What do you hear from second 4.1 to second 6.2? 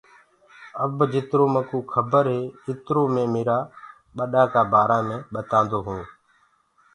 ٻڏآ ڪآ بآرآ مي ٻتآنٚدو هوٚنٚ۔